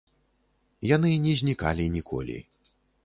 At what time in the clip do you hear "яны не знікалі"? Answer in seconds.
0.95-1.85